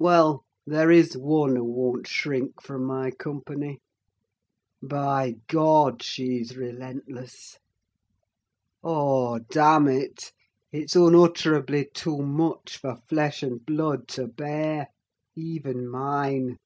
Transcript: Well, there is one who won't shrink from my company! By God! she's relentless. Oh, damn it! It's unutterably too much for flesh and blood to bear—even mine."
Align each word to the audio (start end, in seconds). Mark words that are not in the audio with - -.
Well, 0.00 0.42
there 0.66 0.90
is 0.90 1.16
one 1.16 1.54
who 1.54 1.62
won't 1.62 2.08
shrink 2.08 2.60
from 2.60 2.82
my 2.82 3.12
company! 3.12 3.78
By 4.82 5.36
God! 5.46 6.02
she's 6.02 6.56
relentless. 6.56 7.56
Oh, 8.82 9.38
damn 9.38 9.86
it! 9.86 10.32
It's 10.72 10.96
unutterably 10.96 11.88
too 11.94 12.18
much 12.18 12.78
for 12.78 12.96
flesh 13.08 13.44
and 13.44 13.64
blood 13.64 14.08
to 14.08 14.26
bear—even 14.26 15.88
mine." 15.88 16.56